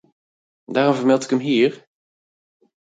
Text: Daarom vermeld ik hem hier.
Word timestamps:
Daarom 0.65 0.95
vermeld 0.95 1.23
ik 1.23 1.29
hem 1.29 1.39
hier. 1.39 1.87